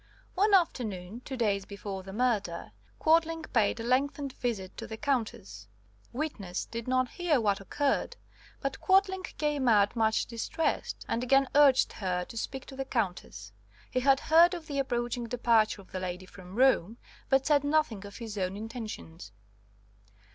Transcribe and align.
"One 0.33 0.55
afternoon 0.55 1.21
(two 1.25 1.37
days 1.37 1.65
before 1.65 2.01
the 2.01 2.11
murder) 2.11 2.71
Quadling 2.97 3.43
paid 3.53 3.79
a 3.79 3.83
lengthened 3.83 4.33
visit 4.33 4.75
to 4.77 4.87
the 4.87 4.97
Countess. 4.97 5.67
Witness 6.11 6.65
did 6.65 6.87
not 6.87 7.07
hear 7.07 7.39
what 7.39 7.61
occurred, 7.61 8.17
but 8.61 8.81
Quadling 8.81 9.21
came 9.37 9.67
out 9.67 9.95
much 9.95 10.25
distressed, 10.25 11.05
and 11.07 11.21
again 11.23 11.47
urged 11.53 11.93
her 11.93 12.25
to 12.25 12.35
speak 12.35 12.65
to 12.65 12.75
the 12.75 12.83
Countess. 12.83 13.51
He 13.91 13.99
had 13.99 14.21
heard 14.21 14.55
of 14.55 14.65
the 14.65 14.79
approaching 14.79 15.27
departure 15.27 15.83
of 15.83 15.91
the 15.91 15.99
lady 15.99 16.25
from 16.25 16.55
Rome, 16.55 16.97
but 17.29 17.45
said 17.45 17.63
nothing 17.63 18.03
of 18.03 18.17
his 18.17 18.39
own 18.39 18.57
intentions. 18.57 19.31